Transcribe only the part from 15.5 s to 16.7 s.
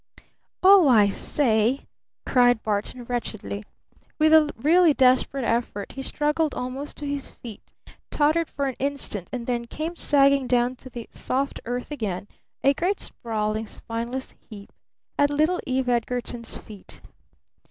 Eve Edgarton's